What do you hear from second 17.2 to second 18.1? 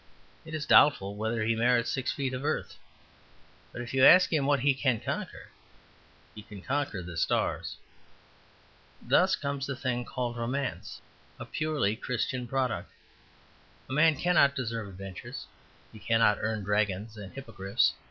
hippogriffs.